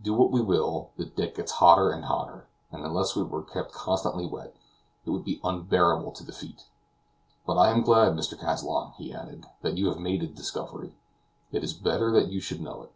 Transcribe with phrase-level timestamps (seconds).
[0.00, 3.72] Do what we will, the deck gets hotter and hotter, and unless it were kept
[3.72, 4.54] constantly wet,
[5.04, 6.66] it would be unbearable to the feet.
[7.44, 8.38] But I am glad, Mr.
[8.38, 10.94] Kazallon," he added; "that you have made the discovery.
[11.50, 12.92] It is better that you should know it."